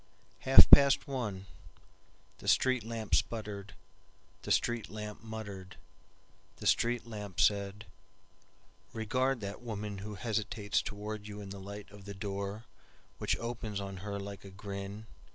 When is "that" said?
9.41-9.59